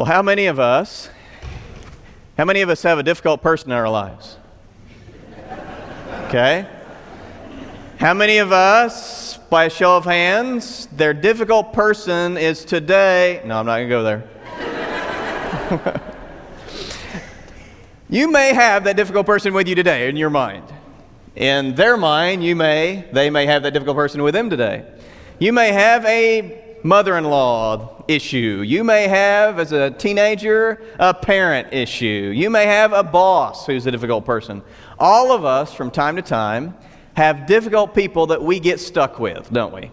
[0.00, 1.10] Well, how many of us,
[2.38, 4.38] how many of us have a difficult person in our lives?
[6.28, 6.66] Okay?
[7.98, 13.42] How many of us, by a show of hands, their difficult person is today?
[13.44, 16.00] No, I'm not going to go there.
[18.08, 20.64] you may have that difficult person with you today in your mind.
[21.36, 24.90] In their mind, you may, they may have that difficult person with them today.
[25.38, 28.62] You may have a mother in law issue.
[28.66, 32.32] You may have, as a teenager, a parent issue.
[32.34, 34.62] You may have a boss who's a difficult person.
[34.98, 36.74] All of us, from time to time,
[37.14, 39.90] have difficult people that we get stuck with, don't we?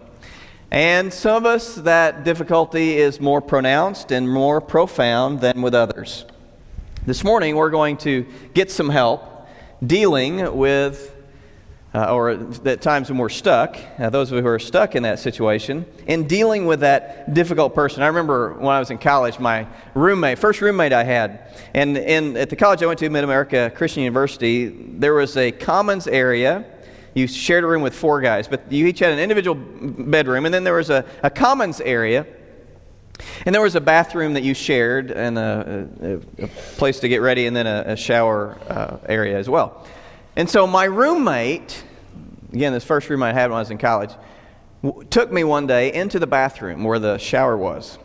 [0.70, 6.26] And some of us, that difficulty is more pronounced and more profound than with others.
[7.06, 9.48] This morning, we're going to get some help
[9.84, 11.14] dealing with
[11.94, 15.02] uh, or at times when we're stuck, uh, those of you who are stuck in
[15.04, 18.02] that situation, in dealing with that difficult person.
[18.02, 22.36] I remember when I was in college, my roommate, first roommate I had, and in,
[22.36, 26.64] at the college I went to, Mid America Christian University, there was a commons area.
[27.14, 30.54] You shared a room with four guys, but you each had an individual bedroom, and
[30.54, 32.26] then there was a, a commons area.
[33.46, 37.20] And there was a bathroom that you shared, and a, a, a place to get
[37.20, 39.86] ready, and then a, shower uh, area as well.
[40.38, 41.84] And so my roommate
[42.52, 44.10] again, this first roommate I had when I was in college,
[44.82, 47.98] w- took me one day into the bathroom where the shower was.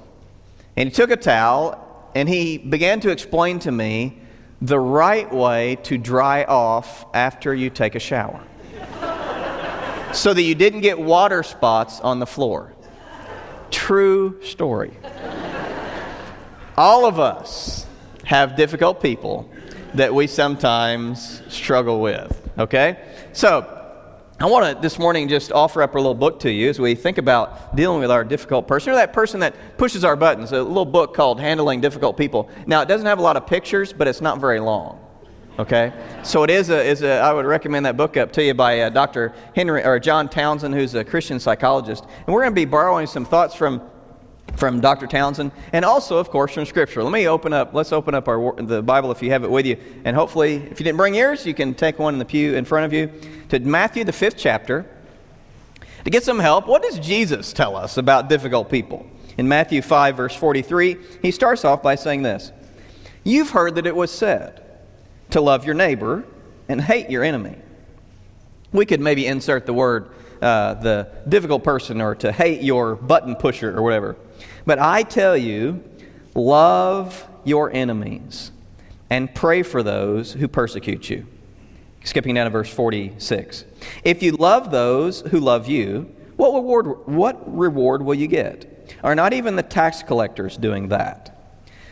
[0.75, 4.20] And he took a towel and he began to explain to me
[4.62, 8.42] the right way to dry off after you take a shower
[10.14, 12.73] so that you didn't get water spots on the floor.
[13.72, 14.94] True story.
[16.78, 17.86] All of us
[18.23, 19.50] have difficult people
[19.95, 22.97] that we sometimes struggle with, okay?
[23.33, 23.81] So,
[24.39, 26.95] I want to this morning just offer up a little book to you as we
[26.95, 30.52] think about dealing with our difficult person, or that person that pushes our buttons.
[30.52, 32.50] A little book called Handling Difficult People.
[32.66, 35.00] Now, it doesn't have a lot of pictures, but it's not very long.
[35.59, 38.56] Okay, so it is a, is a I would recommend that book up to you
[38.56, 39.35] by uh, Dr.
[39.56, 43.23] Henry or John Townsend, who's a Christian psychologist, and we're going to be borrowing some
[43.23, 43.88] thoughts from
[44.56, 45.08] from Dr.
[45.08, 47.04] Townsend, and also, of course, from Scripture.
[47.04, 47.74] Let me open up.
[47.74, 50.80] Let's open up our the Bible if you have it with you, and hopefully, if
[50.80, 53.12] you didn't bring yours, you can take one in the pew in front of you
[53.50, 54.86] to Matthew the fifth chapter
[56.04, 56.68] to get some help.
[56.68, 59.06] What does Jesus tell us about difficult people?
[59.38, 62.52] In Matthew five verse forty three, he starts off by saying this:
[63.24, 64.62] "You've heard that it was said
[65.31, 66.24] to love your neighbor
[66.70, 67.56] and hate your enemy."
[68.72, 70.10] We could maybe insert the word
[70.42, 74.16] uh, the difficult person or to hate your button pusher or whatever.
[74.66, 75.84] But I tell you,
[76.35, 78.51] love your enemies
[79.09, 81.28] and pray for those who persecute you.
[82.03, 83.66] Skipping down to verse 46.
[84.03, 88.96] If you love those who love you, what reward, what reward will you get?
[89.03, 91.30] Are not even the tax collectors doing that?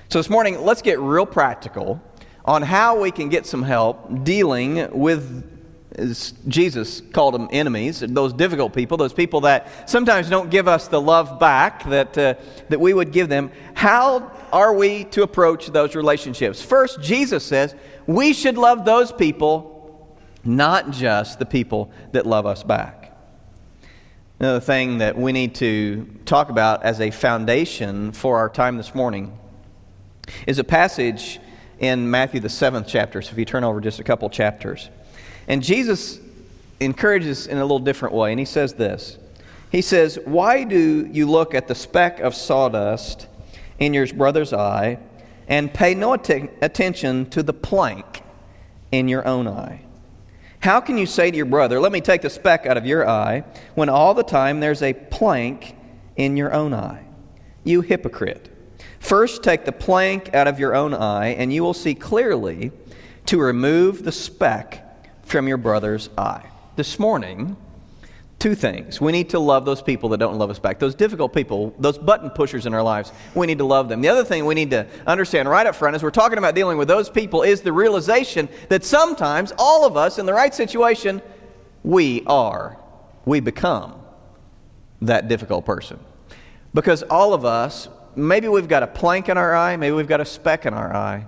[0.10, 2.02] So this morning, let's get real practical
[2.44, 5.61] on how we can get some help dealing with
[5.98, 10.88] as Jesus called them enemies, those difficult people, those people that sometimes don't give us
[10.88, 12.36] the love back that, uh,
[12.70, 13.52] that we would give them.
[13.74, 16.62] How are we to approach those relationships?
[16.62, 17.76] First, Jesus says
[18.08, 22.98] we should love those people, not just the people that love us back.
[24.40, 28.96] Another thing that we need to talk about as a foundation for our time this
[28.96, 29.38] morning
[30.48, 31.40] is a passage
[31.80, 33.22] in Matthew, the seventh chapter.
[33.22, 34.90] So if you turn over just a couple chapters.
[35.52, 36.22] And Jesus
[36.80, 39.18] encourages in a little different way, and he says this
[39.70, 43.28] He says, Why do you look at the speck of sawdust
[43.78, 44.98] in your brother's eye
[45.50, 48.24] and pay no att- attention to the plank
[48.94, 49.82] in your own eye?
[50.62, 53.06] How can you say to your brother, Let me take the speck out of your
[53.06, 53.44] eye,
[53.76, 55.76] when all the time there's a plank
[56.16, 57.04] in your own eye?
[57.66, 58.48] You hypocrite.
[59.02, 62.72] First take the plank out of your own eye, and you will see clearly
[63.26, 64.88] to remove the speck
[65.24, 66.46] from your brother's eye.
[66.76, 67.58] This morning,
[68.42, 69.00] two things.
[69.00, 70.80] We need to love those people that don't love us back.
[70.80, 74.02] Those difficult people, those button pushers in our lives, we need to love them.
[74.02, 76.80] The other thing we need to understand right up front as we're talking about dealing
[76.80, 81.22] with those people is the realization that sometimes all of us in the right situation,
[81.84, 82.78] we are,
[83.26, 84.02] we become
[85.04, 86.00] that difficult person.
[86.74, 90.22] Because all of us, maybe we've got a plank in our eye, maybe we've got
[90.22, 91.28] a speck in our eye.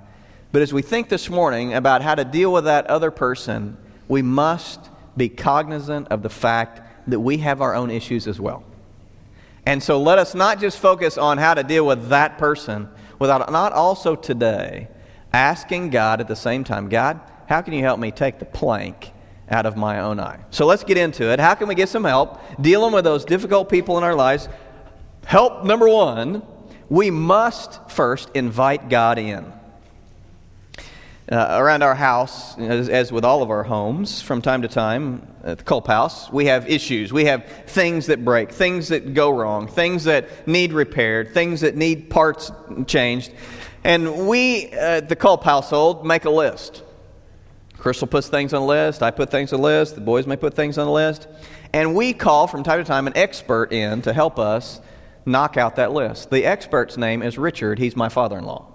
[0.51, 3.77] But as we think this morning about how to deal with that other person,
[4.13, 8.63] we must be cognizant of the fact that we have our own issues as well.
[9.65, 13.51] And so let us not just focus on how to deal with that person without
[13.51, 14.87] not also today
[15.33, 19.11] asking God at the same time, God, how can you help me take the plank
[19.49, 20.39] out of my own eye?
[20.51, 21.39] So let's get into it.
[21.39, 24.47] How can we get some help dealing with those difficult people in our lives?
[25.25, 26.43] Help number one
[26.87, 29.51] we must first invite God in.
[31.33, 35.27] Uh, around our house, as, as, with all of our homes, from time to time,
[35.43, 37.11] at the Culp House, we have issues.
[37.11, 41.75] We have things that break, things that go wrong, things that need repaired, things that
[41.75, 42.51] need parts
[42.85, 43.31] changed.
[43.83, 46.83] And we, uh, the Culp household, make a list.
[47.79, 50.35] Crystal puts things on a list, I put things on a list, the boys may
[50.35, 51.27] put things on a list.
[51.73, 54.81] And we call from time to time an expert in to help us
[55.25, 56.29] knock out that list.
[56.29, 58.67] The expert's name is Richard, he's my father in law.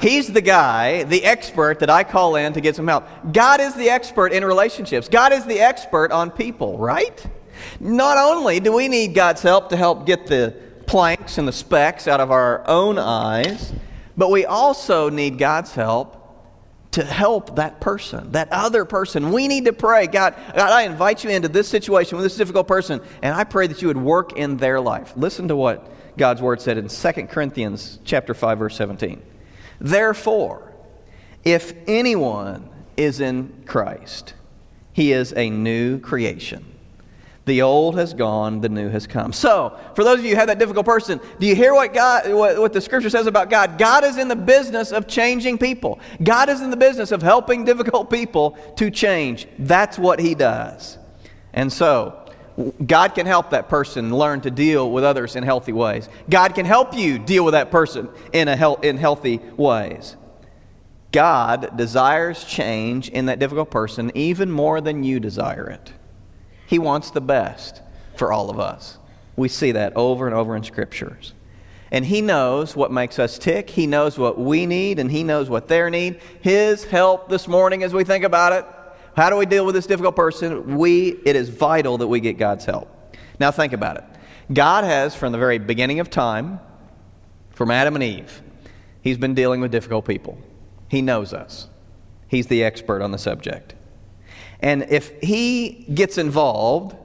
[0.00, 3.06] He's the guy, the expert that I call in to get some help.
[3.32, 5.08] God is the expert in relationships.
[5.08, 7.26] God is the expert on people, right?
[7.78, 10.54] Not only do we need God's help to help get the
[10.86, 13.74] planks and the specks out of our own eyes,
[14.16, 16.16] but we also need God's help
[16.92, 19.32] to help that person, that other person.
[19.32, 22.66] We need to pray, God, God, I invite you into this situation with this difficult
[22.66, 25.12] person, and I pray that you would work in their life.
[25.14, 29.29] Listen to what God's word said in 2 Corinthians chapter 5 verse 17.
[29.80, 30.72] Therefore,
[31.44, 34.34] if anyone is in Christ,
[34.92, 36.66] he is a new creation.
[37.46, 39.32] The old has gone, the new has come.
[39.32, 42.32] So, for those of you who have that difficult person, do you hear what God
[42.32, 43.78] what, what, the scripture says about God?
[43.78, 45.98] God is in the business of changing people.
[46.22, 49.48] God is in the business of helping difficult people to change.
[49.58, 50.98] That's what he does.
[51.52, 52.19] And so,
[52.84, 56.08] God can help that person learn to deal with others in healthy ways.
[56.28, 60.16] God can help you deal with that person in, a he- in healthy ways.
[61.12, 65.92] God desires change in that difficult person even more than you desire it.
[66.66, 67.82] He wants the best
[68.16, 68.98] for all of us.
[69.36, 71.32] We see that over and over in scriptures.
[71.90, 73.70] And He knows what makes us tick.
[73.70, 76.20] He knows what we need, and He knows what they need.
[76.40, 78.64] His help this morning as we think about it
[79.16, 80.76] how do we deal with this difficult person?
[80.76, 82.88] We, it is vital that we get God's help.
[83.38, 84.04] Now think about it.
[84.52, 86.60] God has, from the very beginning of time,
[87.50, 88.42] from Adam and Eve,
[89.02, 90.38] He's been dealing with difficult people.
[90.88, 91.68] He knows us.
[92.28, 93.74] He's the expert on the subject.
[94.60, 96.96] And if He gets involved,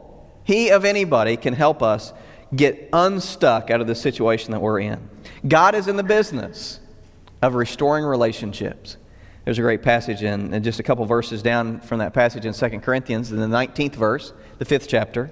[0.43, 2.13] He of anybody can help us
[2.55, 5.09] get unstuck out of the situation that we're in.
[5.47, 6.79] God is in the business
[7.41, 8.97] of restoring relationships.
[9.45, 12.53] There's a great passage in, in just a couple verses down from that passage in
[12.53, 15.29] 2 Corinthians, in the 19th verse, the fifth chapter,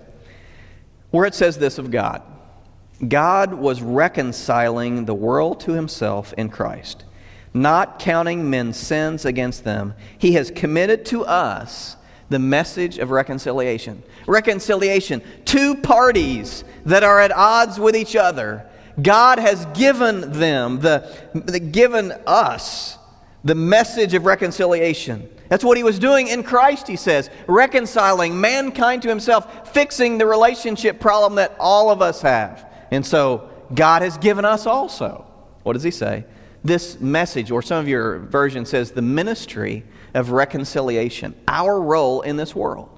[1.10, 2.22] where it says this of God
[3.08, 7.06] God was reconciling the world to himself in Christ,
[7.56, 9.96] not counting men's sins against them.
[10.18, 11.98] He has committed to us
[12.30, 14.04] the message of reconciliation.
[14.28, 18.68] Reconciliation, two parties that are at odds with each other.
[19.02, 23.00] God has given them, the, the given us
[23.44, 25.30] the message of reconciliation.
[25.50, 30.26] That's what he was doing in Christ, he says, reconciling mankind to himself, fixing the
[30.26, 32.72] relationship problem that all of us have.
[32.92, 35.26] And so God has given us also,
[35.64, 36.26] what does he say?
[36.64, 41.36] This message, or some of your version says, the ministry of reconciliation.
[41.48, 42.90] Our role in this world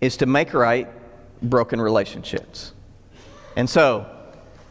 [0.00, 0.88] is to make right
[1.42, 2.72] broken relationships.
[3.56, 4.06] And so,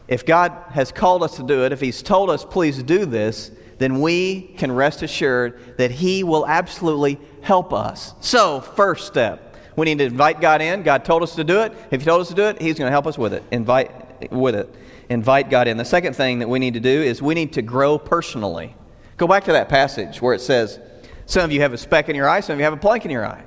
[0.07, 3.51] if God has called us to do it, if He's told us, please do this,
[3.77, 8.13] then we can rest assured that He will absolutely help us.
[8.21, 10.83] So, first step, we need to invite God in.
[10.83, 11.73] God told us to do it.
[11.91, 13.43] If He told us to do it, He's going to help us with it.
[13.51, 14.73] Invite with it.
[15.09, 15.77] Invite God in.
[15.77, 18.75] The second thing that we need to do is we need to grow personally.
[19.17, 20.79] Go back to that passage where it says,
[21.25, 23.05] some of you have a speck in your eye, some of you have a plank
[23.05, 23.43] in your eye.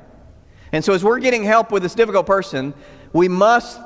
[0.73, 2.75] And so, as we're getting help with this difficult person,
[3.13, 3.81] we must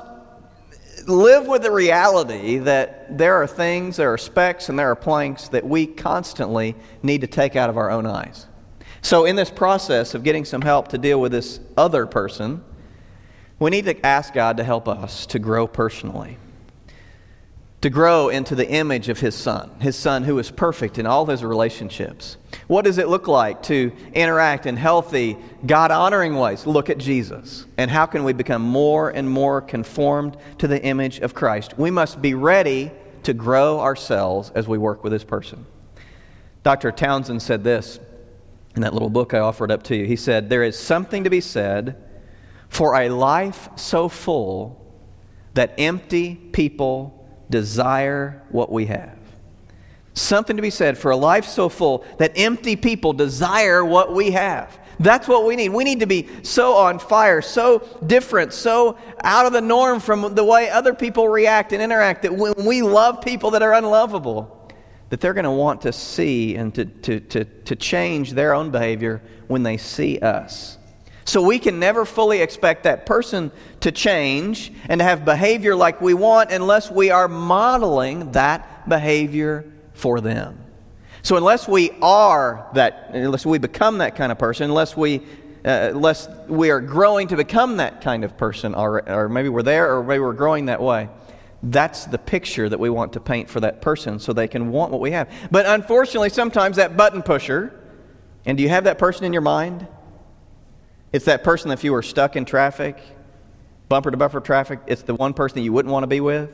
[1.07, 5.49] live with the reality that there are things, there are specks, and there are planks
[5.49, 8.47] that we constantly need to take out of our own eyes.
[9.01, 12.63] So, in this process of getting some help to deal with this other person,
[13.59, 16.37] we need to ask God to help us to grow personally
[17.85, 21.27] to grow into the image of his son, his son who is perfect in all
[21.27, 22.35] his relationships.
[22.65, 26.65] What does it look like to interact in healthy, God honoring ways?
[26.65, 27.67] Look at Jesus.
[27.77, 31.77] And how can we become more and more conformed to the image of Christ?
[31.77, 32.89] We must be ready
[33.21, 35.67] to grow ourselves as we work with this person.
[36.63, 36.91] Dr.
[36.91, 37.99] Townsend said this
[38.75, 40.05] in that little book I offered up to you.
[40.05, 42.03] He said, There is something to be said
[42.67, 44.83] for a life so full
[45.53, 49.17] that empty people desire what we have.
[50.13, 54.31] Something to be said for a life so full that empty people desire what we
[54.31, 54.79] have.
[54.99, 55.69] That's what we need.
[55.69, 60.33] We need to be so on fire, so different, so out of the norm from
[60.35, 64.51] the way other people react and interact that when we love people that are unlovable,
[65.09, 68.71] that they're going to want to see and to, to, to, to change their own
[68.71, 70.77] behavior when they see us.
[71.25, 75.99] So we can never fully expect that person to change and to have behavior like
[75.99, 80.59] we want unless we are modeling that behavior for them.
[81.23, 85.21] So unless we are that, unless we become that kind of person, unless we,
[85.65, 89.63] uh, unless we are growing to become that kind of person, or, or maybe we're
[89.63, 91.09] there, or maybe we're growing that way.
[91.63, 94.91] That's the picture that we want to paint for that person so they can want
[94.91, 95.27] what we have.
[95.49, 97.73] But unfortunately, sometimes that button pusher,
[98.45, 99.87] and do you have that person in your mind?
[101.15, 102.97] It's that person if you were stuck in traffic,
[103.87, 106.49] bumper to bumper traffic, it's the one person that you wouldn't want to be with.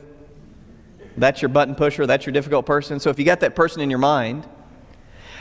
[1.16, 3.00] That's your button pusher, that's your difficult person.
[3.00, 4.48] So if you got that person in your mind,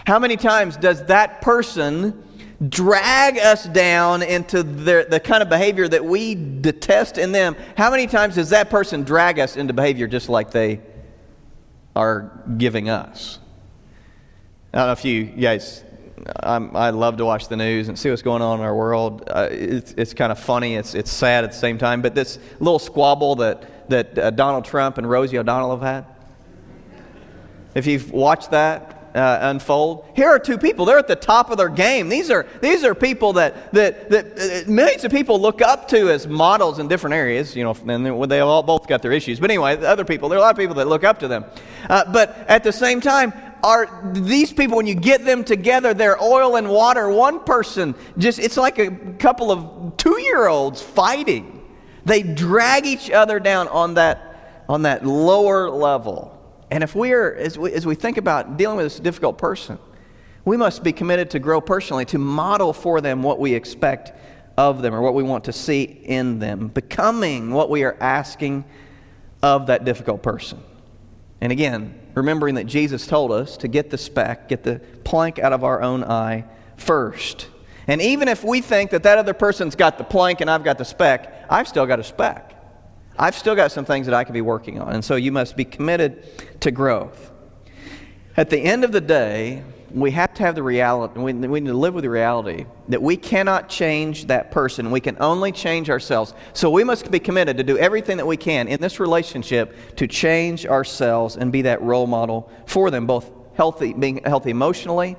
[0.08, 2.24] how many times does that person
[2.68, 7.56] drag us down into the, the kind of behavior that we detest in them?
[7.78, 10.82] How many times does that person drag us into behavior just like they
[11.96, 13.38] are giving us?
[14.74, 15.84] I don't know if you guys,
[16.42, 19.24] I'm, i love to watch the news and see what's going on in our world.
[19.28, 22.40] Uh, it's, it's kind of funny, it's, it's sad at the same time, but this
[22.60, 26.06] little squabble that, that uh, Donald Trump and Rosie O'Donnell have had.
[27.74, 30.06] If you've watched that, uh, unfold.
[30.16, 30.86] Here are two people.
[30.86, 32.10] They're at the top of their game.
[32.10, 36.10] These are, these are people that, that, that uh, millions of people look up to
[36.10, 37.56] as models in different areas.
[37.56, 39.40] You know, and they all both got their issues.
[39.40, 41.46] But anyway, other people, there are a lot of people that look up to them.
[41.90, 46.22] Uh, but at the same time, are these people, when you get them together, they're
[46.22, 47.10] oil and water.
[47.10, 51.58] One person just, it's like a couple of two year olds fighting.
[52.06, 56.38] They drag each other down on that, on that lower level.
[56.72, 59.78] And if we're, as we, as we think about dealing with this difficult person,
[60.46, 64.14] we must be committed to grow personally, to model for them what we expect
[64.58, 68.66] of them or what we want to see in them, becoming what we are asking
[69.44, 70.60] of that difficult person.
[71.42, 75.54] And again, remembering that Jesus told us to get the speck, get the plank out
[75.54, 76.46] of our own eye
[76.78, 77.48] first.
[77.88, 80.78] And even if we think that that other person's got the plank and I've got
[80.78, 82.56] the speck, I've still got a speck.
[83.18, 84.94] I've still got some things that I could be working on.
[84.94, 87.32] And so you must be committed to growth.
[88.38, 91.70] At the end of the day, we have to have the reality, we, we need
[91.70, 94.92] to live with the reality that we cannot change that person.
[94.92, 96.34] We can only change ourselves.
[96.54, 100.08] So we must be committed to do everything that we can in this relationship to
[100.08, 105.18] change ourselves and be that role model for them, both healthy, being healthy emotionally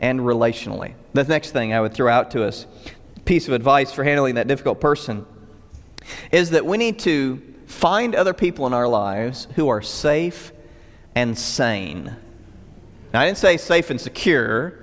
[0.00, 0.94] and relationally.
[1.12, 2.66] The next thing I would throw out to us,
[3.24, 5.26] piece of advice for handling that difficult person
[6.30, 10.52] is that we need to find other people in our lives who are safe
[11.14, 12.16] and sane.
[13.14, 14.74] Now, I didn't say safe and secure,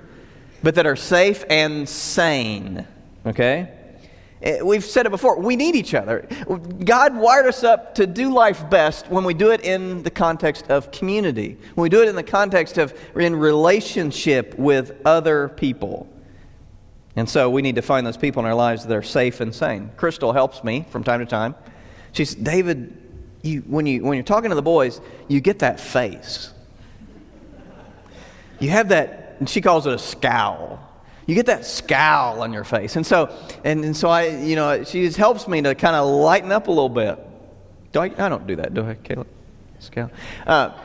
[0.62, 2.86] but that are safe and sane.
[3.26, 3.68] Okay?
[4.40, 5.38] Eh, we've said it before.
[5.38, 6.26] We need each other.
[6.82, 10.70] God wired us up to do life best when we do it in the context
[10.70, 16.08] of community, when we do it in the context of in relationship with other people.
[17.16, 19.54] And so we need to find those people in our lives that are safe and
[19.54, 19.90] sane.
[19.98, 21.54] Crystal helps me from time to time.
[22.12, 22.96] She says, David,
[23.42, 26.51] you, when, you, when you're talking to the boys, you get that face.
[28.62, 30.78] You have that, and she calls it a scowl.
[31.26, 32.94] You get that scowl on your face.
[32.94, 36.08] And so, and, and so I, you know, she just helps me to kind of
[36.08, 37.18] lighten up a little bit.
[37.90, 39.26] Do I, I don't do that, do I, Caleb?
[39.80, 40.12] Scowl.
[40.46, 40.78] Uh,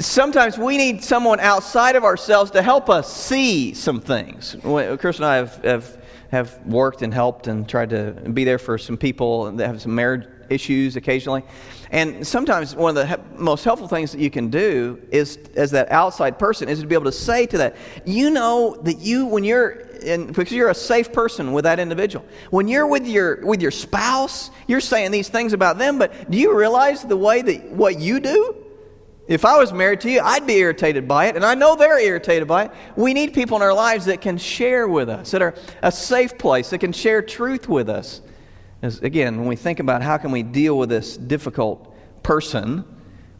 [0.00, 4.56] sometimes we need someone outside of ourselves to help us see some things.
[4.98, 8.76] Chris and I have, have, have worked and helped and tried to be there for
[8.76, 11.44] some people that have some marriage issues occasionally.
[11.94, 15.70] And sometimes one of the he- most helpful things that you can do is, as
[15.70, 19.26] that outside person, is to be able to say to that, you know that you,
[19.26, 22.26] when you're in, because you're a safe person with that individual.
[22.50, 26.36] When you're with your with your spouse, you're saying these things about them, but do
[26.36, 28.56] you realize the way that what you do
[29.28, 31.98] if I was married to you, I'd be irritated by it, and I know they're
[31.98, 32.72] irritated by it.
[32.96, 36.36] We need people in our lives that can share with us, that are a safe
[36.36, 38.20] place, that can share truth with us.
[38.84, 42.84] As, again, when we think about how can we deal with this difficult person,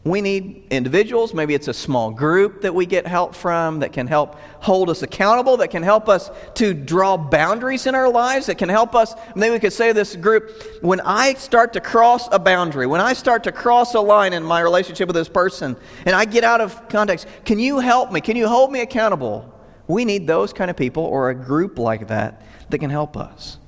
[0.03, 4.07] we need individuals, maybe it's a small group that we get help from that can
[4.07, 8.57] help hold us accountable, that can help us to draw boundaries in our lives, that
[8.57, 9.13] can help us.
[9.35, 10.49] Maybe we could say this group
[10.81, 14.41] when I start to cross a boundary, when I start to cross a line in
[14.41, 18.19] my relationship with this person, and I get out of context, can you help me?
[18.19, 19.53] Can you hold me accountable?
[19.87, 23.59] We need those kind of people or a group like that that can help us.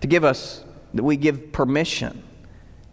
[0.00, 2.22] To give us, that we give permission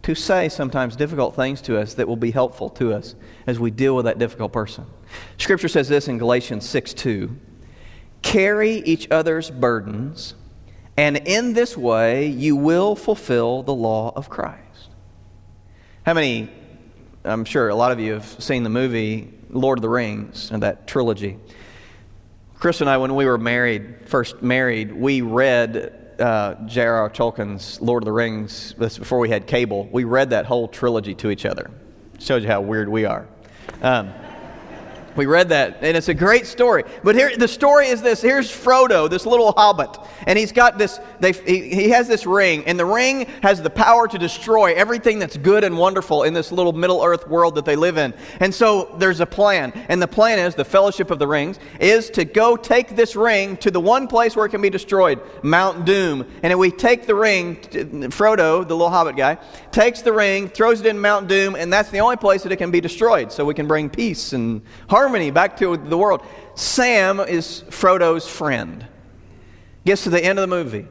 [0.02, 3.14] to say sometimes difficult things to us that will be helpful to us
[3.46, 4.84] as we deal with that difficult person.
[5.38, 7.36] Scripture says this in Galatians 6 2
[8.22, 10.34] Carry each other's burdens,
[10.96, 14.90] and in this way you will fulfill the law of Christ.
[16.04, 16.50] How many,
[17.24, 20.62] I'm sure a lot of you have seen the movie Lord of the Rings and
[20.62, 21.38] that trilogy.
[22.58, 27.10] Chris and I, when we were married, first married, we read uh, J.R.R.
[27.10, 28.74] Tolkien's Lord of the Rings.
[28.78, 29.88] This before we had cable.
[29.92, 31.70] We read that whole trilogy to each other.
[32.18, 33.26] Shows you how weird we are.
[33.80, 34.12] Um,
[35.16, 36.84] we read that, and it's a great story.
[37.02, 41.00] But here, the story is this: here's Frodo, this little hobbit, and he's got this.
[41.20, 45.18] They, he, he has this ring, and the ring has the power to destroy everything
[45.18, 48.14] that's good and wonderful in this little Middle Earth world that they live in.
[48.40, 52.10] And so there's a plan, and the plan is the Fellowship of the Rings is
[52.10, 55.84] to go take this ring to the one place where it can be destroyed, Mount
[55.84, 56.26] Doom.
[56.42, 57.56] And we take the ring.
[57.56, 59.38] Frodo, the little hobbit guy,
[59.70, 62.56] takes the ring, throws it in Mount Doom, and that's the only place that it
[62.56, 63.32] can be destroyed.
[63.32, 66.24] So we can bring peace and harmony harmony back to the world.
[66.54, 68.86] Sam is Frodo's friend.
[69.84, 70.86] Gets to the end of the movie.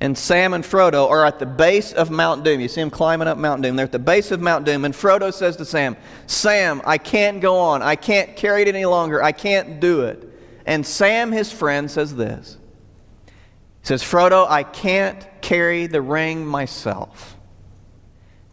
[0.00, 2.58] And Sam and Frodo are at the base of Mount Doom.
[2.60, 3.76] You see them climbing up Mount Doom.
[3.76, 4.86] They're at the base of Mount Doom.
[4.86, 5.94] And Frodo says to Sam,
[6.26, 7.82] Sam, I can't go on.
[7.82, 9.22] I can't carry it any longer.
[9.22, 10.26] I can't do it.
[10.64, 12.56] And Sam, his friend, says this
[13.26, 13.32] He
[13.88, 17.36] says, Frodo, I can't carry the ring myself,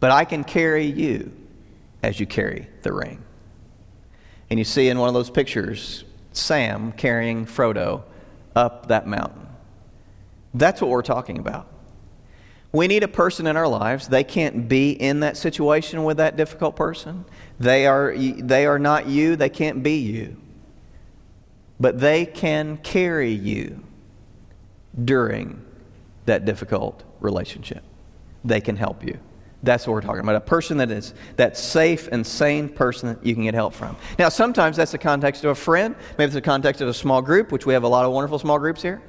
[0.01, 1.31] but I can carry you
[2.03, 3.23] as you carry the ring.
[4.49, 8.03] And you see in one of those pictures Sam carrying Frodo
[8.55, 9.47] up that mountain.
[10.53, 11.67] That's what we're talking about.
[12.71, 14.07] We need a person in our lives.
[14.07, 17.25] They can't be in that situation with that difficult person.
[17.59, 19.35] They are, they are not you.
[19.35, 20.37] They can't be you.
[21.79, 23.83] But they can carry you
[25.03, 25.63] during
[26.25, 27.83] that difficult relationship.
[28.43, 29.19] They can help you.
[29.67, 30.35] That's what we're talking about.
[30.37, 33.97] A person that is that safe and sane person that you can get help from.
[34.17, 35.93] Now, sometimes that's the context of a friend.
[36.17, 38.39] Maybe it's the context of a small group, which we have a lot of wonderful
[38.39, 39.01] small groups here.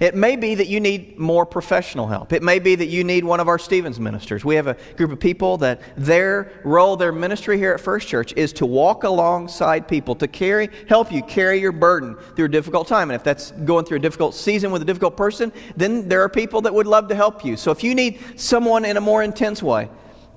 [0.00, 2.32] It may be that you need more professional help.
[2.32, 4.42] It may be that you need one of our Stevens ministers.
[4.42, 8.32] We have a group of people that their role, their ministry here at First Church
[8.36, 12.88] is to walk alongside people, to carry, help you carry your burden through a difficult
[12.88, 13.10] time.
[13.10, 16.28] And if that's going through a difficult season with a difficult person, then there are
[16.30, 17.58] people that would love to help you.
[17.58, 19.90] So if you need someone in a more intense way,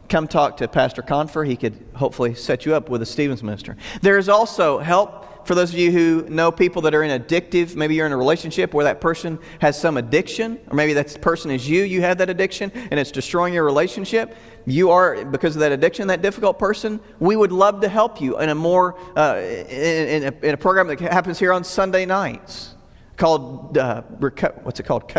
[0.10, 1.44] come talk to Pastor Confer.
[1.44, 3.78] He could hopefully set you up with a Stevens minister.
[4.02, 7.76] There is also help for those of you who know people that are in addictive,
[7.76, 11.50] maybe you're in a relationship where that person has some addiction, or maybe that person
[11.50, 14.36] is you, you have that addiction, and it's destroying your relationship.
[14.68, 17.00] You are, because of that addiction, that difficult person.
[17.20, 20.58] We would love to help you in a more, uh, in, in, a, in, a,
[20.58, 22.76] program that happens here on Sunday nights
[23.18, 25.12] called, uh, what's it called?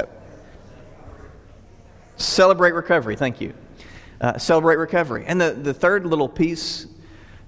[2.16, 3.16] Celebrate Recovery.
[3.16, 3.52] Thank you.
[4.20, 5.24] Uh, celebrate recovery.
[5.26, 6.86] And the, the third little piece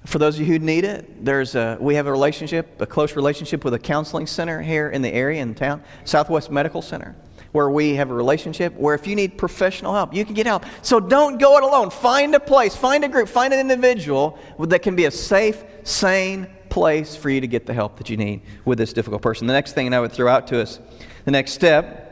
[0.05, 3.15] for those of you who need it, there's a, we have a relationship, a close
[3.15, 7.15] relationship with a counseling center here in the area in town, Southwest Medical Center,
[7.53, 10.65] where we have a relationship where if you need professional help, you can get help.
[10.83, 11.91] So don't go it alone.
[11.91, 16.49] Find a place, find a group, find an individual that can be a safe, sane
[16.69, 19.47] place for you to get the help that you need with this difficult person.
[19.47, 20.81] The next thing I would throw out to us,
[21.27, 22.09] the next step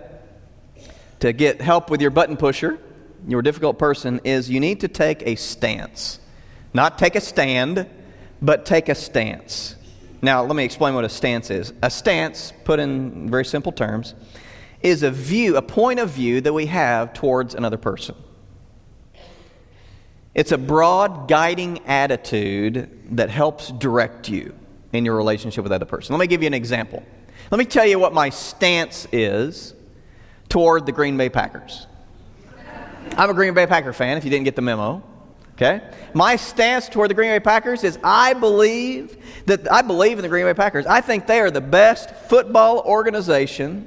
[1.20, 2.78] to get help with your button pusher,
[3.26, 6.20] your difficult person, is you need to take a stance.
[6.72, 7.88] Not take a stand,
[8.40, 9.76] but take a stance.
[10.22, 11.72] Now, let me explain what a stance is.
[11.82, 14.14] A stance, put in very simple terms,
[14.82, 18.14] is a view, a point of view that we have towards another person.
[20.34, 24.54] It's a broad, guiding attitude that helps direct you
[24.92, 26.12] in your relationship with other person.
[26.12, 27.02] Let me give you an example.
[27.50, 29.74] Let me tell you what my stance is
[30.48, 31.86] toward the Green Bay Packers.
[33.16, 35.02] I'm a Green Bay Packer fan, if you didn't get the memo.
[35.52, 35.82] Okay?
[36.14, 40.28] My stance toward the Green Bay Packers is I believe that I believe in the
[40.28, 40.86] Green Bay Packers.
[40.86, 43.86] I think they are the best football organization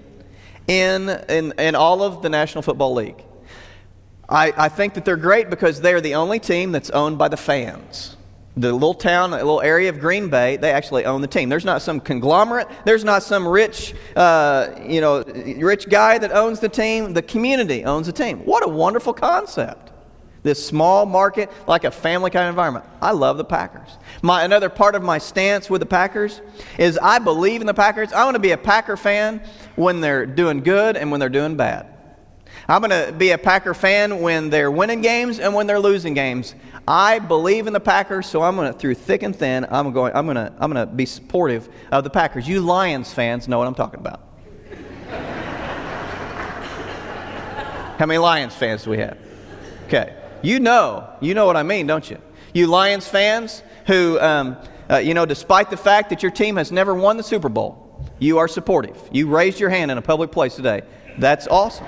[0.68, 3.24] in, in, in all of the National Football League.
[4.30, 7.28] I, I think that they're great because they are the only team that's owned by
[7.28, 8.16] the fans.
[8.56, 11.50] The little town, the little area of Green Bay, they actually own the team.
[11.50, 12.68] There's not some conglomerate.
[12.86, 17.14] There's not some rich, uh, you know, rich guy that owns the team.
[17.14, 18.40] The community owns the team.
[18.46, 19.94] What a wonderful concept
[20.44, 22.86] this small market, like a family kind of environment.
[23.02, 23.98] I love the Packers.
[24.22, 26.42] My, another part of my stance with the Packers
[26.78, 28.14] is I believe in the Packers.
[28.14, 29.42] I want to be a Packer fan
[29.76, 31.93] when they're doing good and when they're doing bad.
[32.68, 36.14] I'm going to be a Packer fan when they're winning games and when they're losing
[36.14, 36.56] games.
[36.88, 40.14] I believe in the Packers, so I'm going to, through thick and thin, I'm going,
[40.16, 42.48] I'm going to, I'm going to be supportive of the Packers.
[42.48, 44.22] You Lions fans know what I'm talking about.
[47.98, 49.18] How many Lions fans do we have?
[49.86, 50.16] Okay.
[50.42, 52.20] You know, you know what I mean, don't you?
[52.54, 54.58] You Lions fans who, um,
[54.90, 57.80] uh, you know, despite the fact that your team has never won the Super Bowl,
[58.20, 58.98] you are supportive.
[59.12, 60.82] You raised your hand in a public place today.
[61.18, 61.88] That's awesome.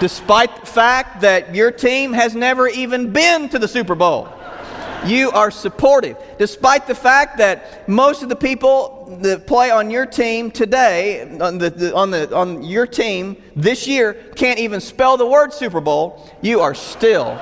[0.00, 4.28] Despite the fact that your team has never even been to the Super Bowl.
[5.06, 6.16] You are supportive.
[6.38, 11.58] Despite the fact that most of the people that play on your team today, on,
[11.58, 16.28] the, on, the, on your team this year, can't even spell the word Super Bowl,
[16.42, 17.38] you are still,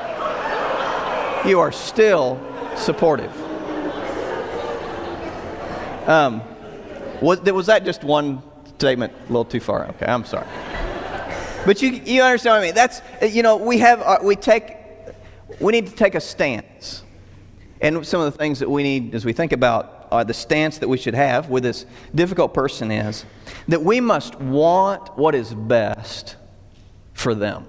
[1.47, 2.38] you are still
[2.77, 3.35] supportive.
[6.07, 6.42] Um,
[7.21, 8.42] was, was that just one
[8.79, 9.88] statement a little too far?
[9.88, 10.47] Okay, I'm sorry.
[11.66, 12.74] But you, you understand what I mean?
[12.74, 13.02] That's,
[13.35, 14.76] you know, we have, uh, we take,
[15.61, 17.02] we need to take a stance.
[17.81, 20.79] And some of the things that we need as we think about uh, the stance
[20.79, 23.24] that we should have with this difficult person is
[23.68, 26.37] that we must want what is best
[27.12, 27.66] for them.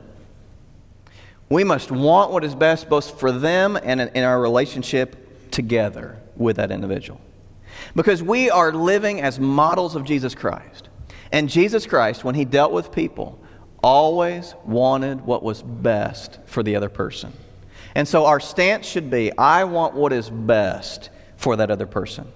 [1.49, 6.57] We must want what is best both for them and in our relationship together with
[6.57, 7.19] that individual.
[7.95, 10.89] Because we are living as models of Jesus Christ.
[11.31, 13.39] And Jesus Christ, when he dealt with people,
[13.87, 17.31] always wanted what was best for the other person.
[17.95, 22.29] And so our stance should be I want what is best for that other person.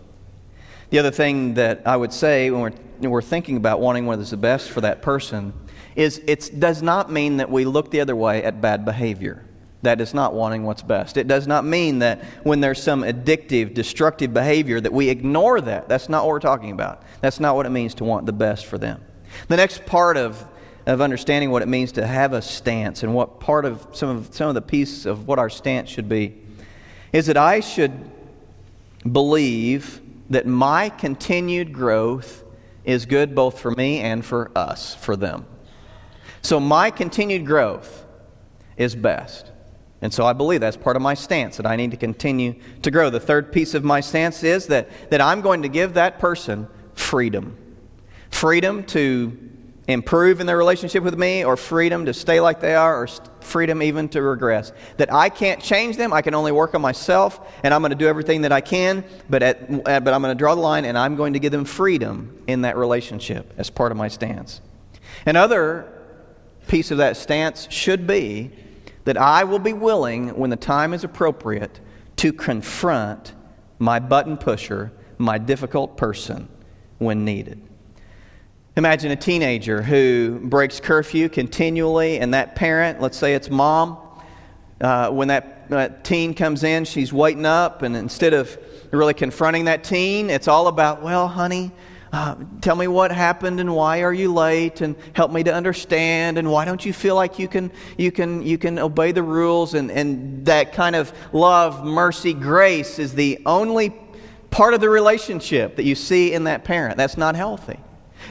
[0.91, 4.19] The other thing that I would say when we're, when we're thinking about wanting what
[4.19, 5.51] is the best for that person
[5.97, 9.43] is it does not mean that we look the other way at bad behavior.
[9.81, 11.17] That is not wanting what's best.
[11.17, 15.89] It does not mean that when there's some addictive, destructive behavior that we ignore that.
[15.89, 17.03] That's not what we're talking about.
[17.19, 19.03] That's not what it means to want the best for them.
[19.49, 20.47] The next part of
[20.85, 24.33] of understanding what it means to have a stance and what part of some of,
[24.33, 26.37] some of the piece of what our stance should be
[27.13, 28.09] is that I should
[29.09, 32.43] believe that my continued growth
[32.83, 35.45] is good both for me and for us, for them.
[36.41, 38.05] So my continued growth
[38.77, 39.51] is best.
[40.01, 42.89] And so I believe that's part of my stance that I need to continue to
[42.89, 43.11] grow.
[43.11, 46.67] The third piece of my stance is that, that I'm going to give that person
[46.95, 47.55] freedom.
[48.31, 49.37] Freedom to
[49.91, 53.07] improve in their relationship with me or freedom to stay like they are or
[53.41, 54.71] freedom even to regress.
[54.97, 57.97] That I can't change them, I can only work on myself and I'm going to
[57.97, 60.97] do everything that I can, but, at, but I'm going to draw the line and
[60.97, 64.61] I'm going to give them freedom in that relationship as part of my stance.
[65.25, 65.91] Another
[66.67, 68.51] piece of that stance should be
[69.05, 71.79] that I will be willing, when the time is appropriate,
[72.17, 73.33] to confront
[73.79, 76.47] my button pusher, my difficult person
[76.99, 77.61] when needed.
[78.77, 83.97] Imagine a teenager who breaks curfew continually, and that parent, let's say it's mom,
[84.79, 88.57] uh, when that, teen comes in, she's waiting up, and instead of
[88.91, 91.71] really confronting that teen, it's all about, well, honey,
[92.13, 96.37] uh, tell me what happened and why are you late and help me to understand
[96.37, 99.75] and why don't you feel like you can you can you can obey the rules?
[99.75, 103.95] And, and that kind of love mercy grace is the only
[104.49, 106.97] part of the relationship that you see in that parent.
[106.97, 107.79] That's not healthy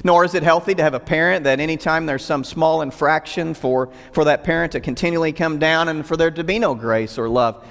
[0.04, 3.90] nor is it healthy to have a parent that anytime there's some small infraction for,
[4.12, 7.28] for that parent to continually come down and for there to be no grace or
[7.28, 7.66] love.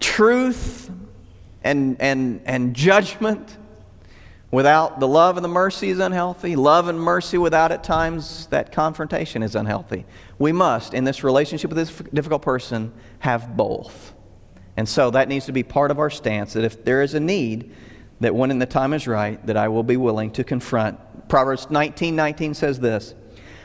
[0.00, 0.90] Truth
[1.62, 3.56] and, and, and judgment
[4.50, 6.54] without the love and the mercy is unhealthy.
[6.54, 10.06] Love and mercy without at times that confrontation is unhealthy.
[10.38, 14.14] We must, in this relationship with this difficult person, have both.
[14.76, 17.20] And so that needs to be part of our stance that if there is a
[17.20, 17.74] need,
[18.24, 22.16] that when the time is right, that I will be willing to confront Proverbs 19
[22.16, 23.14] 19 says this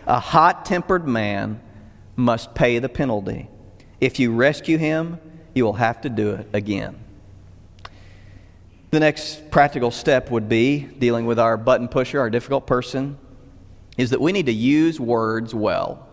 [0.05, 1.61] A hot tempered man
[2.17, 3.49] must pay the penalty.
[4.01, 5.17] If you rescue him,
[5.55, 6.99] you will have to do it again.
[8.91, 13.17] The next practical step would be dealing with our button pusher, our difficult person,
[13.97, 16.05] is that we need to use words well.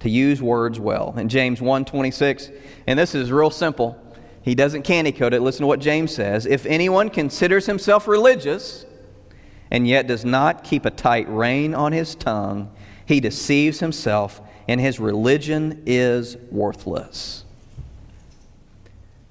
[0.00, 1.14] To use words well.
[1.16, 2.50] In James 1:26,
[2.86, 3.98] and this is real simple.
[4.48, 5.42] He doesn't candy coat it.
[5.42, 6.46] Listen to what James says.
[6.46, 8.86] If anyone considers himself religious
[9.70, 14.80] and yet does not keep a tight rein on his tongue, he deceives himself, and
[14.80, 17.44] his religion is worthless.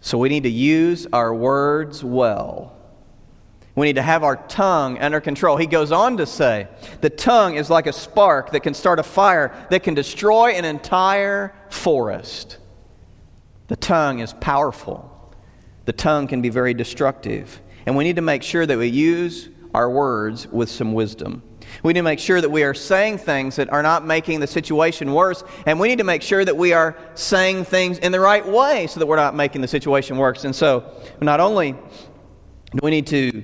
[0.02, 2.78] So we need to use our words well.
[3.74, 5.58] We need to have our tongue under control.
[5.58, 6.68] He goes on to say,
[7.02, 10.64] the tongue is like a spark that can start a fire that can destroy an
[10.64, 12.60] entire forest.
[13.68, 15.14] The tongue is powerful.
[15.86, 17.62] The tongue can be very destructive.
[17.86, 21.44] And we need to make sure that we use our words with some wisdom.
[21.84, 24.48] We need to make sure that we are saying things that are not making the
[24.48, 28.20] situation worse, and we need to make sure that we are saying things in the
[28.20, 30.46] right way so that we're not making the situation worse.
[30.46, 30.90] And so,
[31.22, 33.44] not only do we need to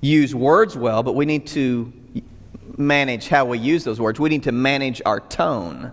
[0.00, 1.92] use words well, but we need to
[2.76, 4.20] manage how we use those words.
[4.20, 5.92] We need to manage our tone.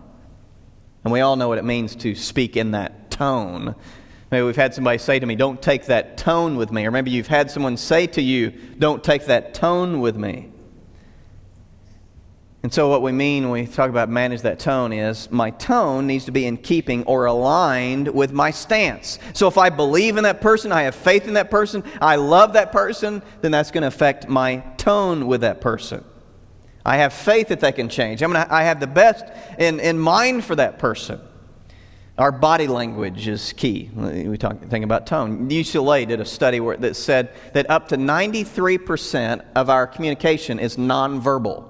[1.04, 3.76] And we all know what it means to speak in that tone.
[4.32, 6.88] Maybe we've had somebody say to me, Don't take that tone with me.
[6.88, 10.50] Or maybe you've had someone say to you, Don't take that tone with me.
[12.64, 16.06] And so, what we mean when we talk about manage that tone is my tone
[16.06, 19.18] needs to be in keeping or aligned with my stance.
[19.34, 22.54] So, if I believe in that person, I have faith in that person, I love
[22.54, 26.06] that person, then that's going to affect my tone with that person.
[26.86, 28.22] I have faith that they can change.
[28.22, 29.26] I'm gonna, I have the best
[29.58, 31.20] in, in mind for that person.
[32.18, 33.90] Our body language is key.
[33.96, 35.50] We talk think about tone.
[35.50, 40.76] UCLA did a study where, that said that up to 93% of our communication is
[40.76, 41.66] nonverbal.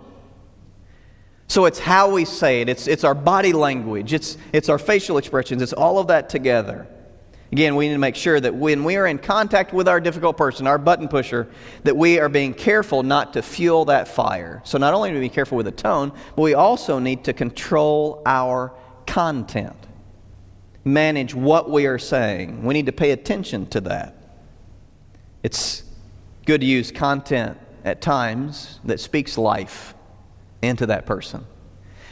[1.47, 5.17] So it's how we say it, it's, it's our body language, it's, it's our facial
[5.17, 6.88] expressions, it's all of that together.
[7.51, 10.38] Again, we need to make sure that when we are in contact with our difficult
[10.38, 11.49] person, our button pusher,
[11.84, 14.62] that we are being careful not to fuel that fire.
[14.63, 17.34] So not only do we be careful with the tone, but we also need to
[17.34, 18.71] control our
[19.06, 19.75] content.
[20.83, 22.63] Manage what we are saying.
[22.63, 24.15] We need to pay attention to that.
[25.43, 25.83] It's
[26.45, 29.93] good to use content at times that speaks life
[30.61, 31.45] into that person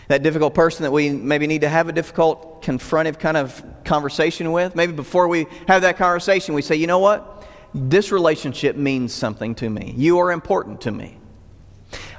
[0.10, 4.51] that difficult person that we maybe need to have a difficult, confrontive kind of conversation
[4.51, 4.75] with.
[4.75, 7.47] Maybe before we have that conversation, we say, you know what?
[7.75, 9.93] This relationship means something to me.
[9.95, 11.19] You are important to me.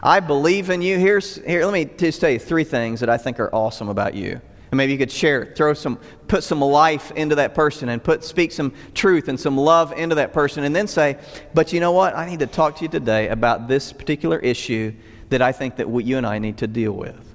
[0.00, 0.98] I believe in you.
[0.98, 4.14] Here's, here, let me just tell you three things that I think are awesome about
[4.14, 4.40] you.
[4.70, 8.22] And maybe you could share, throw some, put some life into that person and put,
[8.22, 11.18] speak some truth and some love into that person and then say,
[11.54, 12.16] but you know what?
[12.16, 14.94] I need to talk to you today about this particular issue
[15.30, 17.34] that I think that you and I need to deal with.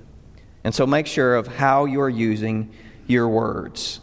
[0.63, 2.71] And so make sure of how you're using
[3.05, 3.99] your words.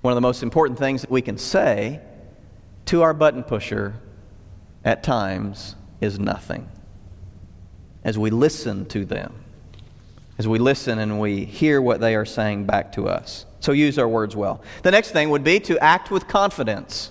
[0.00, 2.00] One of the most important things that we can say
[2.86, 3.94] to our button pusher
[4.84, 6.68] at times is nothing.
[8.02, 9.43] As we listen to them,
[10.38, 13.46] as we listen and we hear what they are saying back to us.
[13.60, 14.62] So use our words well.
[14.82, 17.10] The next thing would be to act with confidence.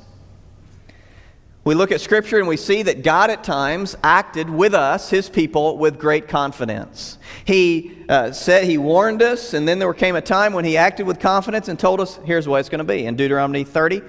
[1.65, 5.29] We look at Scripture and we see that God at times acted with us, His
[5.29, 7.17] people, with great confidence.
[7.45, 11.07] He uh, said, He warned us, and then there came a time when He acted
[11.07, 13.05] with confidence and told us, here's what it's going to be.
[13.05, 14.01] In Deuteronomy 30,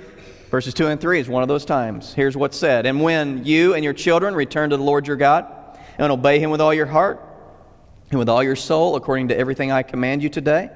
[0.51, 2.13] verses 2 and 3 is one of those times.
[2.13, 5.47] Here's what's said And when you and your children return to the Lord your God
[5.97, 7.34] and obey Him with all your heart
[8.15, 10.71] and with all your soul, according to everything I command you today,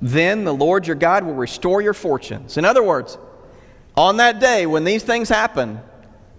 [0.00, 2.56] then the Lord your God will restore your fortunes.
[2.56, 3.18] In other words,
[3.96, 5.80] on that day when these things happen,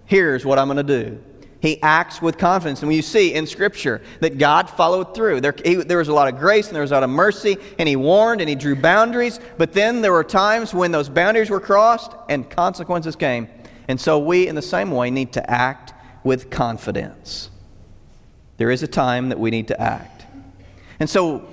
[0.06, 1.22] here's what I'm going to do.
[1.60, 2.82] He acts with confidence.
[2.82, 5.42] And you see in Scripture that God followed through.
[5.42, 7.58] There, he, there, was a lot of grace and there was a lot of mercy,
[7.78, 9.40] and He warned and He drew boundaries.
[9.58, 13.48] But then there were times when those boundaries were crossed and consequences came.
[13.88, 15.92] And so we, in the same way, need to act
[16.24, 17.50] with confidence.
[18.56, 20.15] There is a time that we need to act.
[20.98, 21.46] And so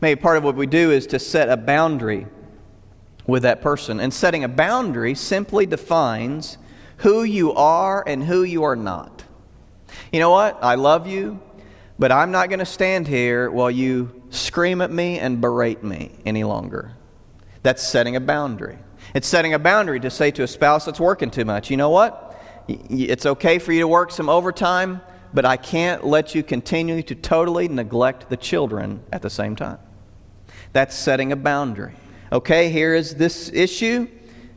[0.00, 2.26] maybe part of what we do is to set a boundary
[3.26, 4.00] with that person.
[4.00, 6.58] And setting a boundary simply defines
[6.98, 9.24] who you are and who you are not.
[10.12, 10.58] You know what?
[10.62, 11.40] I love you,
[11.98, 16.12] but I'm not going to stand here while you scream at me and berate me
[16.26, 16.92] any longer.
[17.62, 18.78] That's setting a boundary.
[19.14, 21.90] It's setting a boundary to say to a spouse that's working too much, you know
[21.90, 22.36] what?
[22.68, 25.00] It's okay for you to work some overtime,
[25.34, 29.78] but I can't let you continue to totally neglect the children at the same time.
[30.72, 31.94] That's setting a boundary.
[32.32, 34.08] Okay, here is this issue.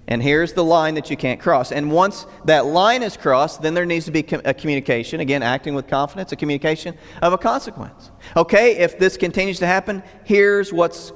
[0.10, 1.74] And here's the line that you can't cross.
[1.74, 5.76] And once that line is crossed, then there needs to be a communication, again, acting
[5.76, 8.10] with confidence, a communication of a consequence.
[8.38, 11.12] Okay, if this continues to happen, here's what's,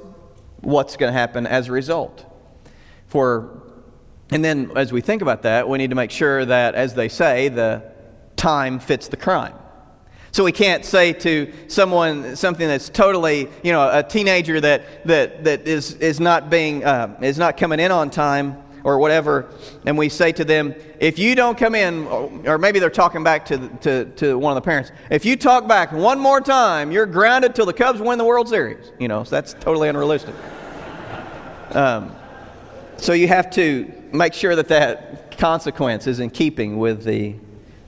[0.60, 2.26] what's going to happen as a result.
[3.06, 3.62] For,
[4.30, 7.08] and then as we think about that, we need to make sure that, as they
[7.08, 7.91] say, the
[8.42, 9.54] time fits the crime.
[10.32, 15.44] So we can't say to someone something that's totally, you know, a teenager that, that,
[15.44, 19.48] that is, is, not being, uh, is not coming in on time or whatever,
[19.86, 22.04] and we say to them, if you don't come in,
[22.44, 25.68] or maybe they're talking back to, to, to one of the parents, if you talk
[25.68, 28.90] back one more time, you're grounded till the Cubs win the World Series.
[28.98, 30.34] You know, so that's totally unrealistic.
[31.70, 32.14] Um,
[32.98, 37.34] so you have to make sure that that consequence is in keeping with the,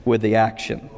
[0.05, 0.89] with the action.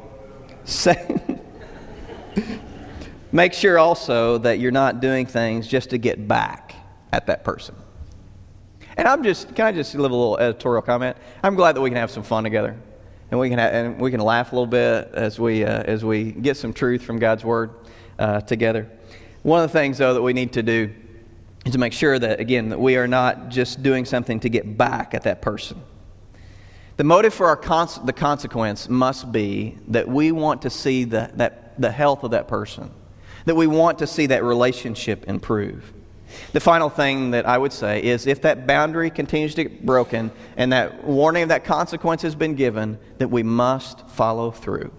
[3.32, 6.74] make sure also that you're not doing things just to get back
[7.12, 7.74] at that person.
[8.96, 11.16] And I'm just, can I just leave a little editorial comment?
[11.42, 12.76] I'm glad that we can have some fun together.
[13.30, 16.32] And we can, and we can laugh a little bit as we, uh, as we
[16.32, 17.70] get some truth from God's Word
[18.18, 18.90] uh, together.
[19.42, 20.92] One of the things, though, that we need to do
[21.64, 24.76] is to make sure that, again, that we are not just doing something to get
[24.76, 25.80] back at that person.
[26.98, 31.30] The motive for our cons- the consequence must be that we want to see the,
[31.34, 32.90] that, the health of that person,
[33.44, 35.92] that we want to see that relationship improve.
[36.52, 40.32] The final thing that I would say is if that boundary continues to get broken
[40.56, 44.90] and that warning of that consequence has been given, that we must follow through.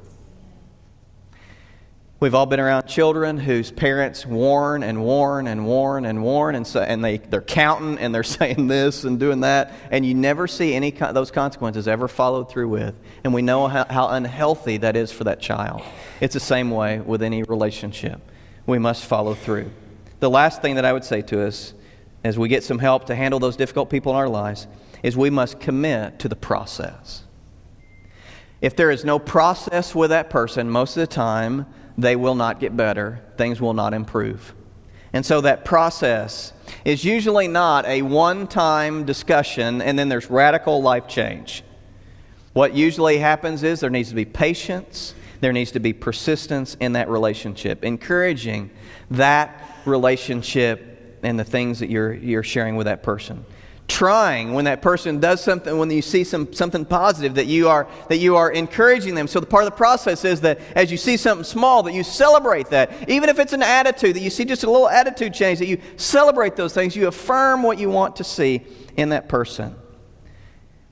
[2.22, 6.68] We've all been around children whose parents warn and warn and warn and warn, and,
[6.68, 10.46] so, and they, they're counting and they're saying this and doing that, and you never
[10.46, 12.94] see any of those consequences ever followed through with.
[13.24, 15.82] And we know how, how unhealthy that is for that child.
[16.20, 18.20] It's the same way with any relationship.
[18.66, 19.72] We must follow through.
[20.20, 21.74] The last thing that I would say to us
[22.26, 24.68] as we get some help to handle those difficult people in our lives
[25.04, 27.24] is we must commit to the process.
[28.60, 31.66] If there is no process with that person, most of the time,
[32.04, 34.54] they will not get better, things will not improve.
[35.12, 36.54] And so that process
[36.86, 41.64] is usually not a one time discussion and then there's radical life change.
[42.54, 46.94] What usually happens is there needs to be patience, there needs to be persistence in
[46.94, 48.70] that relationship, encouraging
[49.12, 53.46] that relationship and the things that you're, you're sharing with that person
[53.90, 57.88] trying when that person does something when you see some, something positive that you are
[58.08, 59.28] that you are encouraging them.
[59.28, 62.04] So the part of the process is that as you see something small that you
[62.04, 63.10] celebrate that.
[63.10, 65.82] Even if it's an attitude that you see just a little attitude change that you
[65.98, 68.62] celebrate those things you affirm what you want to see
[68.96, 69.76] in that person.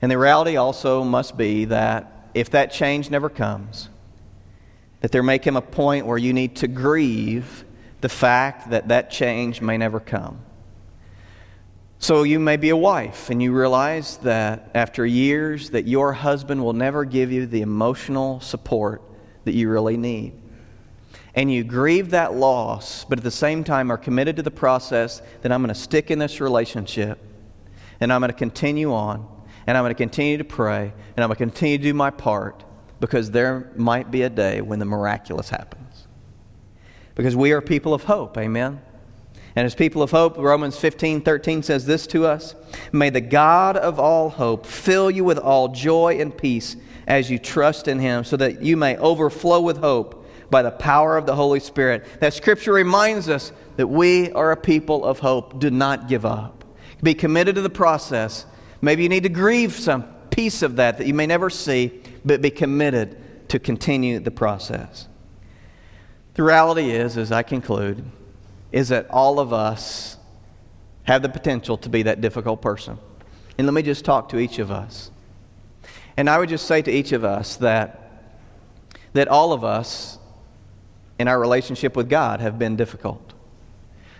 [0.02, 3.88] And the reality also must be that if that change never comes
[5.00, 7.64] that there may come a point where you need to grieve
[8.00, 10.40] the fact that that change may never come
[12.00, 16.62] so you may be a wife and you realize that after years that your husband
[16.62, 19.02] will never give you the emotional support
[19.44, 20.32] that you really need.
[21.34, 25.22] And you grieve that loss, but at the same time are committed to the process
[25.42, 27.18] that I'm going to stick in this relationship
[28.00, 29.26] and I'm going to continue on
[29.66, 32.10] and I'm going to continue to pray and I'm going to continue to do my
[32.10, 32.64] part
[33.00, 36.06] because there might be a day when the miraculous happens.
[37.16, 38.80] Because we are people of hope, amen?
[39.56, 42.54] And as people of hope, Romans 15 13 says this to us
[42.92, 47.38] May the God of all hope fill you with all joy and peace as you
[47.38, 51.34] trust in him, so that you may overflow with hope by the power of the
[51.34, 52.04] Holy Spirit.
[52.20, 55.58] That scripture reminds us that we are a people of hope.
[55.58, 56.64] Do not give up.
[57.02, 58.44] Be committed to the process.
[58.80, 62.42] Maybe you need to grieve some piece of that that you may never see, but
[62.42, 65.08] be committed to continue the process.
[66.34, 68.04] The reality is, as I conclude,
[68.72, 70.16] is that all of us
[71.04, 72.98] have the potential to be that difficult person.
[73.56, 75.10] And let me just talk to each of us.
[76.16, 78.34] And I would just say to each of us that,
[79.14, 80.18] that all of us
[81.18, 83.32] in our relationship with God have been difficult.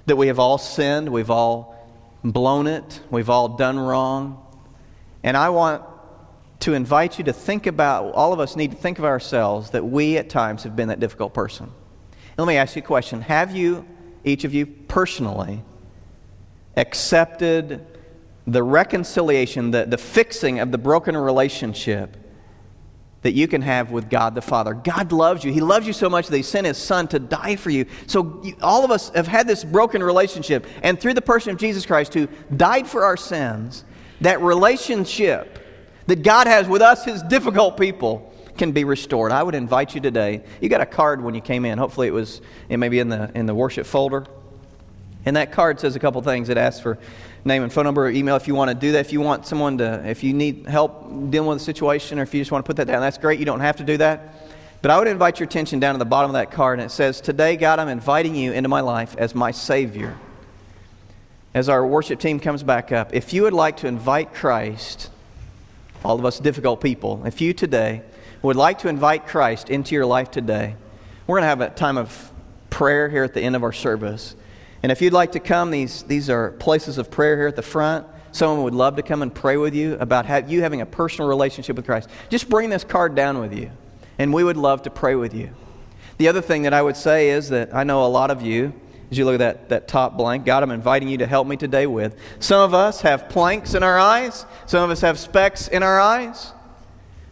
[0.07, 1.77] That we have all sinned, we've all
[2.25, 4.45] blown it, we've all done wrong.
[5.23, 5.85] And I want
[6.61, 9.85] to invite you to think about, all of us need to think of ourselves that
[9.85, 11.67] we at times have been that difficult person.
[11.67, 13.87] And let me ask you a question Have you
[14.29, 15.63] each of you personally
[16.77, 17.87] accepted
[18.47, 22.17] the reconciliation, the, the fixing of the broken relationship
[23.23, 24.75] that you can have with God the Father.
[24.75, 25.53] God loves you.
[25.53, 27.87] He loves you so much that He sent His Son to die for you.
[28.07, 30.67] So, you, all of us have had this broken relationship.
[30.83, 33.85] And through the person of Jesus Christ, who died for our sins,
[34.21, 35.59] that relationship
[36.07, 38.28] that God has with us, His difficult people,
[38.59, 39.33] can be restored.
[39.33, 40.43] I would invite you today.
[40.61, 41.79] You got a card when you came in.
[41.79, 44.27] Hopefully, it was it may be in the in the worship folder.
[45.25, 46.49] And that card says a couple things.
[46.49, 46.99] It asks for
[47.45, 49.01] name and phone number or email if you want to do that.
[49.01, 52.33] If you want someone to, if you need help dealing with a situation, or if
[52.35, 53.39] you just want to put that down, that's great.
[53.39, 54.35] You don't have to do that.
[54.81, 56.93] But I would invite your attention down to the bottom of that card, and it
[56.93, 60.17] says, Today, God, I'm inviting you into my life as my Savior.
[61.53, 65.11] As our worship team comes back up, if you would like to invite Christ,
[66.05, 68.03] all of us difficult people, if you today
[68.43, 70.77] would like to invite Christ into your life today,
[71.27, 72.33] we're going to have a time of
[72.71, 74.37] prayer here at the end of our service.
[74.83, 77.63] And if you'd like to come, these, these are places of prayer here at the
[77.63, 78.07] front.
[78.31, 81.77] Someone would love to come and pray with you about you having a personal relationship
[81.77, 82.09] with Christ.
[82.29, 83.71] Just bring this card down with you,
[84.19, 85.51] and we would love to pray with you.
[86.19, 88.73] The other thing that I would say is that I know a lot of you,
[89.11, 91.57] as you look at that, that top blank, God, I'm inviting you to help me
[91.57, 92.17] today with.
[92.39, 95.99] Some of us have planks in our eyes, some of us have specks in our
[95.99, 96.53] eyes.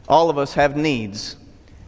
[0.08, 1.36] All of us have needs.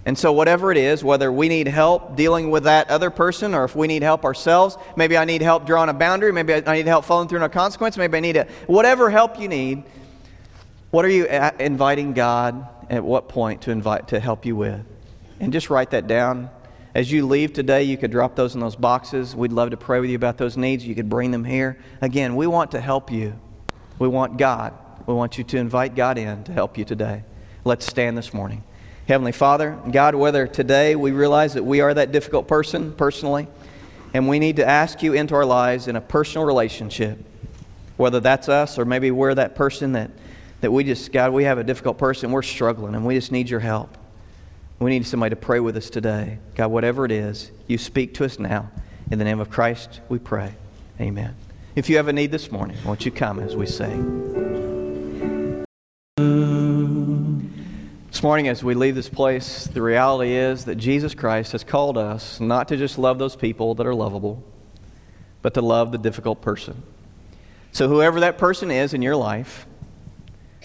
[0.04, 3.64] And so, whatever it is, whether we need help dealing with that other person or
[3.64, 6.86] if we need help ourselves, maybe I need help drawing a boundary, maybe I need
[6.86, 9.82] help following through on a consequence, maybe I need a, whatever help you need,
[10.90, 14.80] what are you inviting God at what point to invite to help you with?
[15.40, 16.48] And just write that down.
[16.94, 19.36] As you leave today, you could drop those in those boxes.
[19.36, 20.86] We'd love to pray with you about those needs.
[20.86, 21.78] You could bring them here.
[22.00, 23.38] Again, we want to help you.
[23.98, 24.72] We want God.
[25.06, 27.24] We want you to invite God in to help you today.
[27.68, 28.64] Let's stand this morning.
[29.08, 33.46] Heavenly Father, God, whether today we realize that we are that difficult person personally,
[34.14, 37.22] and we need to ask you into our lives in a personal relationship,
[37.98, 40.10] whether that's us or maybe we're that person that,
[40.62, 43.50] that we just, God, we have a difficult person, we're struggling, and we just need
[43.50, 43.98] your help.
[44.78, 46.38] We need somebody to pray with us today.
[46.54, 48.70] God, whatever it is, you speak to us now.
[49.10, 50.54] In the name of Christ, we pray.
[50.98, 51.36] Amen.
[51.76, 54.57] If you have a need this morning, won't you come as we sing?
[58.18, 61.96] This morning, as we leave this place, the reality is that Jesus Christ has called
[61.96, 64.42] us not to just love those people that are lovable,
[65.40, 66.82] but to love the difficult person.
[67.70, 69.68] So, whoever that person is in your life,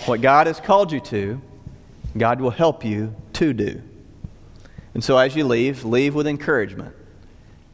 [0.07, 1.39] what God has called you to,
[2.17, 3.83] God will help you to do.
[4.95, 6.95] And so, as you leave, leave with encouragement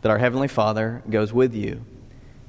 [0.01, 1.85] that our Heavenly Father goes with you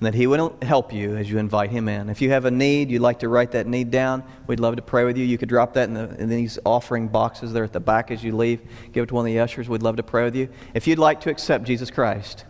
[0.00, 2.08] and that He will help you as you invite Him in.
[2.08, 4.82] If you have a need, you'd like to write that need down, we'd love to
[4.82, 5.26] pray with you.
[5.26, 8.24] You could drop that in, the, in these offering boxes there at the back as
[8.24, 8.62] you leave.
[8.92, 9.68] Give it to one of the ushers.
[9.68, 10.48] We'd love to pray with you.
[10.72, 12.46] If you'd like to accept Jesus Christ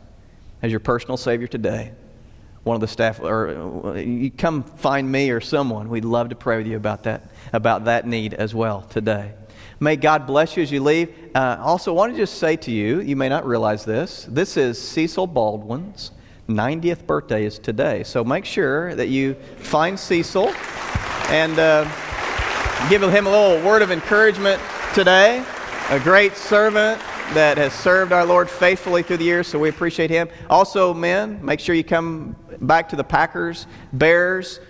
[0.63, 1.91] as your personal Savior today,
[2.63, 5.89] one of the staff, or you come find me or someone.
[5.89, 9.33] We'd love to pray with you about that, about that need as well today.
[9.81, 11.13] May God bless you as you leave.
[11.35, 14.79] Uh, also, want to just say to you, you may not realize this, this is
[14.81, 16.13] Cecil Baldwin's
[16.51, 18.03] 90th birthday is today.
[18.03, 20.53] So make sure that you find Cecil
[21.29, 21.85] and uh,
[22.89, 24.61] give him a little word of encouragement
[24.95, 25.45] today.
[25.91, 27.01] A great servant
[27.35, 30.29] that has served our Lord faithfully through the years, so we appreciate him.
[30.49, 34.61] Also, men, make sure you come back to the Packers Bears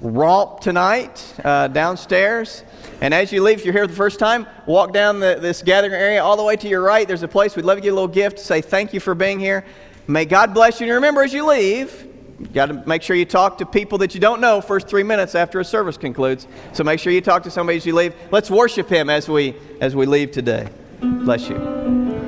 [0.00, 2.64] romp tonight uh, downstairs.
[3.00, 5.92] And as you leave, if you're here the first time, walk down the, this gathering
[5.92, 7.06] area all the way to your right.
[7.06, 9.00] There's a place we'd love to give you a little gift to say thank you
[9.00, 9.64] for being here.
[10.06, 10.86] May God bless you.
[10.86, 12.08] And remember, as you leave,
[12.40, 15.02] you got to make sure you talk to people that you don't know first three
[15.02, 16.46] minutes after a service concludes.
[16.72, 18.14] So make sure you talk to somebody as you leave.
[18.30, 20.68] Let's worship Him as we as we leave today.
[21.00, 22.19] Bless you.